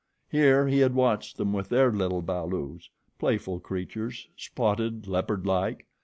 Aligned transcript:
Here 0.31 0.67
he 0.67 0.79
had 0.79 0.95
watched 0.95 1.37
them 1.37 1.53
with 1.53 1.69
their 1.69 1.91
little 1.91 2.23
balus 2.23 2.89
playful 3.19 3.59
creatures, 3.59 4.29
spotted 4.35 5.05
leopard 5.05 5.45
like. 5.45 5.85